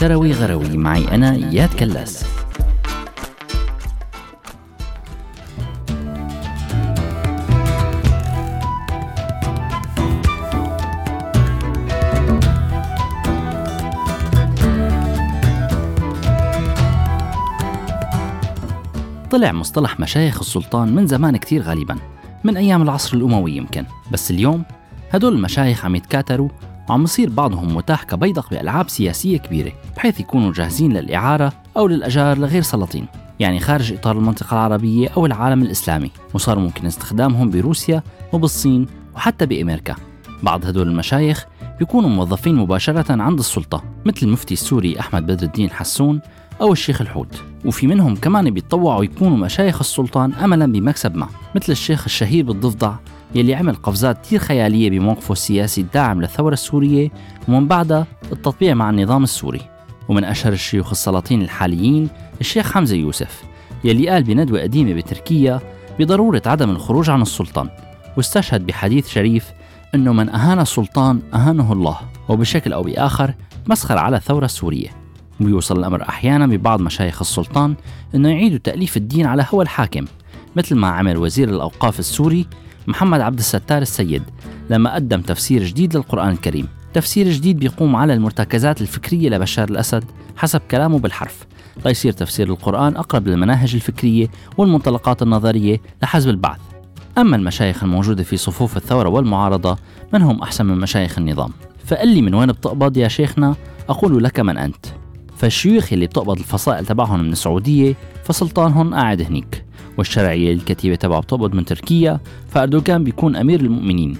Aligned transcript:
شروي 0.00 0.32
غروي 0.32 0.76
معي 0.76 1.08
أنا 1.14 1.34
إياد 1.34 1.74
كلاس. 1.74 2.24
طلع 19.30 19.52
مصطلح 19.52 20.00
مشايخ 20.00 20.38
السلطان 20.38 20.94
من 20.94 21.06
زمان 21.06 21.36
كتير 21.36 21.62
غالبا 21.62 21.96
من 22.44 22.56
أيام 22.56 22.82
العصر 22.82 23.16
الأموي 23.16 23.56
يمكن 23.56 23.84
بس 24.12 24.30
اليوم 24.30 24.64
هدول 25.12 25.34
المشايخ 25.34 25.84
عم 25.84 25.96
يتكاتروا 25.96 26.48
وعم 26.88 27.04
يصير 27.04 27.30
بعضهم 27.30 27.76
متاح 27.76 28.02
كبيدق 28.02 28.50
بألعاب 28.50 28.88
سياسية 28.88 29.38
كبيرة 29.38 29.72
بحيث 29.96 30.20
يكونوا 30.20 30.52
جاهزين 30.52 30.92
للإعارة 30.92 31.52
أو 31.76 31.88
للأجار 31.88 32.38
لغير 32.38 32.62
سلاطين 32.62 33.06
يعني 33.40 33.60
خارج 33.60 33.92
إطار 33.92 34.18
المنطقة 34.18 34.54
العربية 34.54 35.08
أو 35.16 35.26
العالم 35.26 35.62
الإسلامي 35.62 36.10
وصار 36.34 36.58
ممكن 36.58 36.86
استخدامهم 36.86 37.50
بروسيا 37.50 38.02
وبالصين 38.32 38.86
وحتى 39.14 39.46
بأمريكا. 39.46 39.96
بعض 40.42 40.66
هدول 40.66 40.88
المشايخ 40.88 41.46
بيكونوا 41.78 42.10
موظفين 42.10 42.54
مباشرة 42.54 43.22
عند 43.22 43.38
السلطة 43.38 43.84
مثل 44.06 44.26
المفتي 44.26 44.54
السوري 44.54 45.00
أحمد 45.00 45.26
بدر 45.26 45.46
الدين 45.46 45.70
حسون 45.70 46.20
أو 46.60 46.72
الشيخ 46.72 47.00
الحوت. 47.00 47.42
وفي 47.64 47.86
منهم 47.86 48.16
كمان 48.16 48.50
بيتطوعوا 48.50 49.04
يكونوا 49.04 49.36
مشايخ 49.36 49.78
السلطان 49.80 50.32
أملا 50.32 50.72
بمكسب 50.72 51.16
ما 51.16 51.28
مثل 51.54 51.72
الشيخ 51.72 52.04
الشهير 52.04 52.44
بالضفدع 52.44 52.92
يلي 53.34 53.54
عمل 53.54 53.74
قفزات 53.74 54.24
كتير 54.24 54.38
خيالية 54.38 54.90
بموقفه 54.90 55.32
السياسي 55.32 55.80
الداعم 55.80 56.20
للثورة 56.20 56.52
السورية 56.52 57.10
ومن 57.48 57.68
بعدها 57.68 58.06
التطبيع 58.32 58.74
مع 58.74 58.90
النظام 58.90 59.24
السوري. 59.24 59.60
ومن 60.08 60.24
أشهر 60.24 60.52
الشيوخ 60.52 60.90
السلاطين 60.90 61.42
الحاليين 61.42 62.08
الشيخ 62.40 62.72
حمزة 62.72 62.96
يوسف 62.96 63.42
يلي 63.84 64.08
قال 64.08 64.22
بندوة 64.22 64.62
قديمة 64.62 64.92
بتركيا 64.92 65.60
بضرورة 65.98 66.42
عدم 66.46 66.70
الخروج 66.70 67.10
عن 67.10 67.22
السلطان. 67.22 67.68
واستشهد 68.16 68.66
بحديث 68.66 69.08
شريف 69.08 69.52
أنه 69.94 70.12
من 70.12 70.28
أهان 70.28 70.60
السلطان 70.60 71.20
أهانه 71.34 71.72
الله 71.72 71.96
وبشكل 72.28 72.72
أو 72.72 72.82
بآخر 72.82 73.34
مسخر 73.66 73.98
على 73.98 74.16
الثورة 74.16 74.44
السورية. 74.44 74.88
ويوصل 75.40 75.78
الأمر 75.78 76.02
أحيانا 76.08 76.46
ببعض 76.46 76.80
مشايخ 76.80 77.20
السلطان 77.20 77.74
أنه 78.14 78.28
يعيدوا 78.28 78.58
تأليف 78.58 78.96
الدين 78.96 79.26
على 79.26 79.46
هوى 79.54 79.62
الحاكم 79.62 80.04
مثل 80.56 80.76
ما 80.76 80.88
عمل 80.88 81.16
وزير 81.16 81.48
الأوقاف 81.48 81.98
السوري 81.98 82.46
محمد 82.88 83.20
عبد 83.20 83.38
الستار 83.38 83.82
السيد 83.82 84.22
لما 84.70 84.94
قدم 84.94 85.20
تفسير 85.20 85.64
جديد 85.64 85.96
للقرآن 85.96 86.28
الكريم. 86.28 86.68
تفسير 86.94 87.30
جديد 87.30 87.58
بيقوم 87.58 87.96
على 87.96 88.14
المرتكزات 88.14 88.80
الفكرية 88.80 89.30
لبشار 89.30 89.68
الأسد 89.68 90.04
حسب 90.36 90.60
كلامه 90.70 90.98
بالحرف. 90.98 91.46
ليصير 91.86 92.12
تفسير 92.12 92.48
القرآن 92.48 92.96
أقرب 92.96 93.28
للمناهج 93.28 93.74
الفكرية 93.74 94.28
والمنطلقات 94.56 95.22
النظرية 95.22 95.80
لحزب 96.02 96.30
البعث. 96.30 96.60
أما 97.18 97.36
المشايخ 97.36 97.84
الموجودة 97.84 98.22
في 98.22 98.36
صفوف 98.36 98.76
الثورة 98.76 99.08
والمعارضة 99.08 99.78
من 100.12 100.22
هم 100.22 100.42
أحسن 100.42 100.66
من 100.66 100.78
مشايخ 100.78 101.18
النظام؟ 101.18 101.50
فقل 101.84 102.08
لي 102.08 102.22
من 102.22 102.34
وين 102.34 102.52
بتقبض 102.52 102.96
يا 102.96 103.08
شيخنا؟ 103.08 103.54
أقول 103.88 104.24
لك 104.24 104.40
من 104.40 104.58
أنت. 104.58 104.86
فالشيوخ 105.36 105.92
اللي 105.92 106.06
بتقبض 106.06 106.38
الفصائل 106.38 106.86
تبعهم 106.86 107.20
من 107.20 107.32
السعودية 107.32 107.94
فسلطانهم 108.24 108.94
قاعد 108.94 109.22
هنيك. 109.22 109.67
والشرعية 109.98 110.52
الكتيبة 110.52 110.96
تبعه 110.96 111.20
بتقبض 111.20 111.54
من 111.54 111.64
تركيا 111.64 112.20
فأردوغان 112.48 113.04
بيكون 113.04 113.36
أمير 113.36 113.60
المؤمنين. 113.60 114.16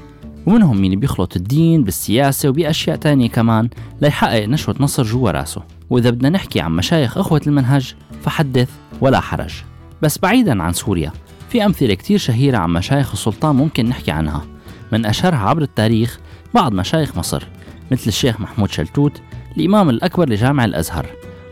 ومنهم 0.47 0.81
مين 0.81 1.01
بيخلط 1.01 1.37
الدين 1.37 1.85
بالسياسة 1.85 2.49
وبأشياء 2.49 2.97
تانية 2.97 3.29
كمان 3.29 3.69
ليحقق 4.01 4.45
نشوة 4.45 4.75
نصر 4.81 5.03
جوا 5.03 5.31
راسه. 5.31 5.63
وإذا 5.91 6.11
بدنا 6.11 6.29
نحكي 6.31 6.61
عن 6.61 6.77
مشايخ 6.77 7.19
أخوة 7.19 7.41
المنهج 7.47 7.95
فحدث 8.23 8.71
ولا 9.01 9.21
حرج. 9.21 9.55
بس 10.03 10.19
بعيدا 10.19 10.63
عن 10.63 10.73
سوريا 10.73 11.13
في 11.49 11.65
أمثلة 11.65 11.95
كتير 11.95 12.19
شهيرة 12.19 12.59
عن 12.59 12.71
مشايخ 12.71 13.13
السلطان 13.13 13.57
ممكن 13.57 13.87
نحكي 13.87 14.11
عنها. 14.11 14.47
من 14.93 15.07
أشهرها 15.07 15.39
عبر 15.39 15.63
التاريخ 15.63 16.21
بعض 16.55 16.73
مشايخ 16.73 17.17
مصر 17.17 17.47
مثل 17.91 18.09
الشيخ 18.09 18.41
محمود 18.41 18.71
شلتوت 18.71 19.21
الإمام 19.57 19.91
الأكبر 19.91 20.29
لجامع 20.29 20.65
الأزهر 20.65 21.07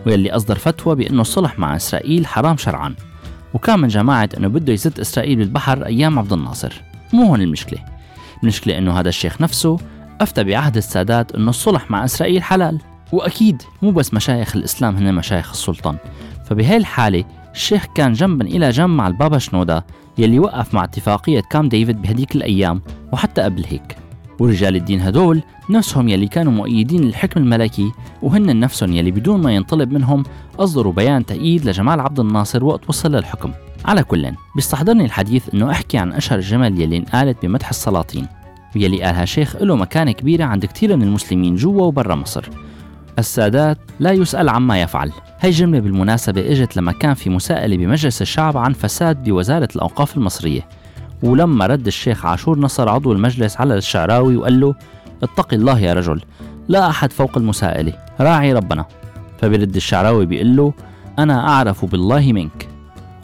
واللي 0.06 0.30
أصدر 0.30 0.54
فتوى 0.54 0.94
بأنه 0.94 1.20
الصلح 1.20 1.58
مع 1.58 1.76
إسرائيل 1.76 2.26
حرام 2.26 2.56
شرعا. 2.56 2.94
وكان 3.56 3.80
من 3.80 3.88
جماعة 3.88 4.28
أنه 4.36 4.48
بده 4.48 4.72
يزت 4.72 5.00
إسرائيل 5.00 5.38
بالبحر 5.38 5.86
أيام 5.86 6.18
عبد 6.18 6.32
الناصر. 6.32 6.82
مو 7.12 7.22
هون 7.22 7.40
المشكلة. 7.40 7.78
المشكلة 8.42 8.78
أنه 8.78 9.00
هذا 9.00 9.08
الشيخ 9.08 9.40
نفسه 9.40 9.76
أفتى 10.20 10.44
بعهد 10.44 10.76
السادات 10.76 11.34
أنه 11.34 11.50
الصلح 11.50 11.90
مع 11.90 12.04
إسرائيل 12.04 12.42
حلال. 12.42 12.80
وأكيد 13.12 13.62
مو 13.82 13.90
بس 13.90 14.14
مشايخ 14.14 14.56
الإسلام 14.56 14.96
هن 14.96 15.14
مشايخ 15.14 15.50
السلطان. 15.50 15.96
فبهي 16.44 16.76
الحالة 16.76 17.24
الشيخ 17.54 17.86
كان 17.94 18.12
جنبا 18.12 18.44
إلى 18.44 18.70
جنب 18.70 18.90
مع 18.90 19.06
البابا 19.06 19.38
شنودا 19.38 19.82
يلي 20.18 20.38
وقف 20.38 20.74
مع 20.74 20.84
اتفاقية 20.84 21.40
كام 21.50 21.68
ديفيد 21.68 22.02
بهديك 22.02 22.36
الأيام 22.36 22.82
وحتى 23.12 23.42
قبل 23.42 23.64
هيك. 23.64 23.96
ورجال 24.38 24.76
الدين 24.76 25.00
هدول 25.00 25.42
نفسهم 25.70 26.08
يلي 26.08 26.26
كانوا 26.26 26.52
مؤيدين 26.52 27.04
للحكم 27.04 27.40
الملكي 27.40 27.92
وهن 28.22 28.60
نفسهم 28.60 28.92
يلي 28.92 29.10
بدون 29.10 29.42
ما 29.42 29.54
ينطلب 29.54 29.92
منهم 29.92 30.22
أصدروا 30.58 30.92
بيان 30.92 31.26
تأييد 31.26 31.64
لجمال 31.64 32.00
عبد 32.00 32.20
الناصر 32.20 32.64
وقت 32.64 32.88
وصل 32.88 33.12
للحكم. 33.12 33.52
على 33.84 34.02
كل 34.02 34.32
بيستحضرني 34.56 35.04
الحديث 35.04 35.54
إنه 35.54 35.70
أحكي 35.70 35.98
عن 35.98 36.12
أشهر 36.12 36.38
الجمل 36.38 36.80
يلي 36.80 36.96
انقالت 36.96 37.46
بمدح 37.46 37.68
السلاطين 37.68 38.26
ويلي 38.76 39.02
قالها 39.02 39.24
شيخ 39.24 39.56
له 39.56 39.76
مكانة 39.76 40.12
كبيرة 40.12 40.44
عند 40.44 40.66
كثير 40.66 40.96
من 40.96 41.02
المسلمين 41.02 41.56
جوا 41.56 41.82
وبرا 41.82 42.14
مصر. 42.14 42.48
السادات 43.18 43.78
لا 44.00 44.12
يسأل 44.12 44.48
عما 44.48 44.80
يفعل. 44.80 45.12
هي 45.40 45.50
جملة 45.50 45.80
بالمناسبة 45.80 46.40
إجت 46.40 46.76
لما 46.76 46.92
كان 46.92 47.14
في 47.14 47.30
مساءلة 47.30 47.76
بمجلس 47.76 48.22
الشعب 48.22 48.56
عن 48.56 48.72
فساد 48.72 49.24
بوزارة 49.24 49.68
الأوقاف 49.76 50.16
المصرية. 50.16 50.68
ولما 51.22 51.66
رد 51.66 51.86
الشيخ 51.86 52.26
عاشور 52.26 52.58
نصر 52.58 52.88
عضو 52.88 53.12
المجلس 53.12 53.56
على 53.56 53.74
الشعراوي 53.74 54.36
وقال 54.36 54.60
له 54.60 54.74
اتق 55.22 55.54
الله 55.54 55.80
يا 55.80 55.94
رجل 55.94 56.22
لا 56.68 56.90
أحد 56.90 57.12
فوق 57.12 57.38
المساءلة 57.38 57.92
راعي 58.20 58.52
ربنا. 58.52 58.84
فبرد 59.38 59.76
الشعراوي 59.76 60.26
بيقول 60.26 60.56
له 60.56 60.72
أنا 61.18 61.48
أعرف 61.48 61.84
بالله 61.84 62.32
منك. 62.32 62.68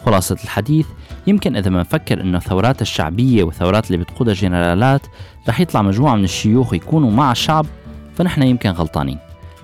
خلاصة 0.06 0.36
الحديث 0.44 0.86
يمكن 1.26 1.56
إذا 1.56 1.70
ما 1.70 1.80
نفكر 1.80 2.20
إنه 2.20 2.38
الثورات 2.38 2.82
الشعبية 2.82 3.44
والثورات 3.44 3.86
اللي 3.86 4.04
بتقودها 4.04 4.34
جنرالات 4.34 5.06
رح 5.48 5.60
يطلع 5.60 5.82
مجموعة 5.82 6.16
من 6.16 6.24
الشيوخ 6.24 6.74
يكونوا 6.74 7.10
مع 7.10 7.32
الشعب 7.32 7.66
فنحن 8.14 8.42
يمكن 8.42 8.70
غلطانين 8.70 9.18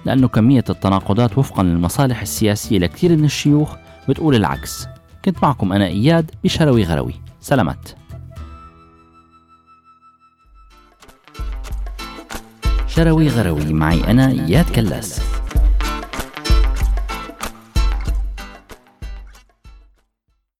لأنه 0.04 0.28
كمية 0.28 0.64
التناقضات 0.70 1.38
وفقا 1.38 1.62
للمصالح 1.62 2.20
السياسية 2.20 2.78
لكثير 2.78 3.16
من 3.16 3.24
الشيوخ 3.24 3.76
بتقول 4.08 4.34
العكس. 4.34 4.86
كنت 5.24 5.42
معكم 5.42 5.72
أنا 5.72 5.86
إياد 5.86 6.30
بشروي 6.44 6.84
غروي 6.84 7.14
سلامات. 7.40 7.97
شروي 12.98 13.28
غروي. 13.28 13.72
معي 13.72 14.10
أنا 14.10 14.30
إياد 14.30 14.64
كلاس. 14.70 15.20